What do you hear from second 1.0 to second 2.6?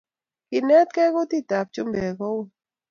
kutut ab chumbek koui